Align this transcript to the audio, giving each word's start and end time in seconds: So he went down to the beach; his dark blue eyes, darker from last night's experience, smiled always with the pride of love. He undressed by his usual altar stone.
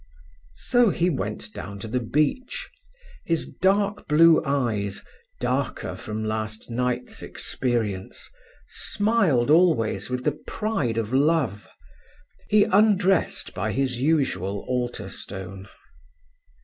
So 0.55 0.89
he 0.89 1.11
went 1.11 1.53
down 1.53 1.77
to 1.81 1.87
the 1.87 1.99
beach; 1.99 2.71
his 3.23 3.47
dark 3.47 4.07
blue 4.07 4.41
eyes, 4.43 5.03
darker 5.39 5.95
from 5.95 6.23
last 6.23 6.71
night's 6.71 7.21
experience, 7.21 8.27
smiled 8.67 9.51
always 9.51 10.09
with 10.09 10.23
the 10.23 10.31
pride 10.47 10.97
of 10.97 11.13
love. 11.13 11.67
He 12.49 12.63
undressed 12.63 13.53
by 13.53 13.73
his 13.73 14.01
usual 14.01 14.65
altar 14.67 15.07
stone. 15.07 15.69